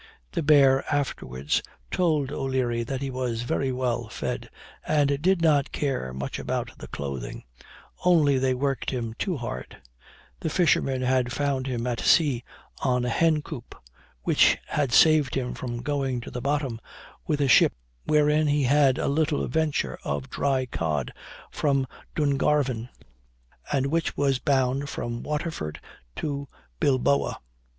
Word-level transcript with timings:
The 0.31 0.41
bear 0.41 0.83
afterwards 0.91 1.61
told 1.91 2.31
O'Leary 2.31 2.81
that 2.81 3.03
he 3.03 3.11
was 3.11 3.43
very 3.43 3.71
well 3.71 4.09
fed, 4.09 4.49
and 4.83 5.21
did 5.21 5.43
not 5.43 5.71
care 5.71 6.11
much 6.11 6.39
about 6.39 6.75
the 6.79 6.87
clothing; 6.87 7.43
only 8.03 8.39
they 8.39 8.55
worked 8.55 8.89
him 8.89 9.13
too 9.19 9.37
hard: 9.37 9.77
the 10.39 10.49
fishermen 10.49 11.03
had 11.03 11.31
found 11.31 11.67
him 11.67 11.85
at 11.85 11.99
sea 11.99 12.43
on 12.81 13.05
a 13.05 13.09
hencoop, 13.11 13.75
which 14.23 14.57
had 14.65 14.91
saved 14.91 15.35
him 15.35 15.53
from 15.53 15.83
going 15.83 16.19
to 16.21 16.31
the 16.31 16.41
bottom, 16.41 16.81
with 17.27 17.39
a 17.39 17.47
ship 17.47 17.73
wherein 18.05 18.47
he 18.47 18.63
had 18.63 18.97
a 18.97 19.07
little 19.07 19.47
venture 19.47 19.99
of 20.03 20.31
dried 20.31 20.71
cod 20.71 21.13
from 21.51 21.85
Dungarvan, 22.15 22.89
and 23.71 23.85
which 23.85 24.17
was 24.17 24.39
bound 24.39 24.89
from 24.89 25.21
Waterford 25.21 25.79
to 26.15 26.47
Bilboa. 26.79 27.37